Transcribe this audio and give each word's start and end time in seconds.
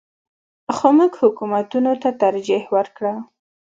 خو 0.75 0.87
موږ 0.97 1.13
حکومتونو 1.21 1.91
ته 2.01 2.09
ترجیح 2.23 2.63
ورکړه. 2.75 3.13